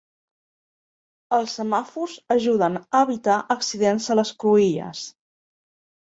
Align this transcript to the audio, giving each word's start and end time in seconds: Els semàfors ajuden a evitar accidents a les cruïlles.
Els 1.37 1.53
semàfors 1.59 2.15
ajuden 2.37 2.79
a 2.81 3.03
evitar 3.09 3.37
accidents 3.59 4.09
a 4.09 4.19
les 4.23 4.35
cruïlles. 4.47 5.05